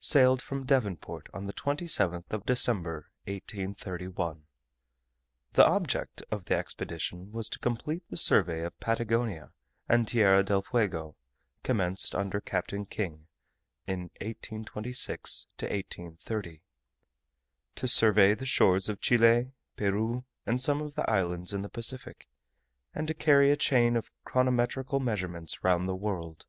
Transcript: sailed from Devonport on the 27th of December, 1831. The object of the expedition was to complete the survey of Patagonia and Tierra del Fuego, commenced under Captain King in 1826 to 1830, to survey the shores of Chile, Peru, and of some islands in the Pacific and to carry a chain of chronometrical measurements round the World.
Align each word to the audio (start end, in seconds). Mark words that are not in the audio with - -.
sailed 0.00 0.40
from 0.40 0.64
Devonport 0.64 1.28
on 1.34 1.44
the 1.46 1.52
27th 1.52 2.32
of 2.32 2.46
December, 2.46 3.10
1831. 3.24 4.44
The 5.52 5.66
object 5.66 6.22
of 6.30 6.46
the 6.46 6.54
expedition 6.54 7.30
was 7.32 7.50
to 7.50 7.58
complete 7.58 8.02
the 8.08 8.16
survey 8.16 8.62
of 8.62 8.80
Patagonia 8.80 9.52
and 9.86 10.08
Tierra 10.08 10.42
del 10.42 10.62
Fuego, 10.62 11.16
commenced 11.62 12.14
under 12.14 12.40
Captain 12.40 12.86
King 12.86 13.26
in 13.86 14.04
1826 14.22 15.48
to 15.58 15.66
1830, 15.66 16.62
to 17.74 17.86
survey 17.86 18.32
the 18.34 18.46
shores 18.46 18.88
of 18.88 19.02
Chile, 19.02 19.52
Peru, 19.76 20.24
and 20.46 20.54
of 20.54 20.60
some 20.62 20.90
islands 21.06 21.52
in 21.52 21.60
the 21.60 21.68
Pacific 21.68 22.26
and 22.94 23.06
to 23.06 23.12
carry 23.12 23.50
a 23.50 23.56
chain 23.58 23.96
of 23.98 24.10
chronometrical 24.24 24.98
measurements 24.98 25.62
round 25.62 25.86
the 25.86 25.94
World. 25.94 26.46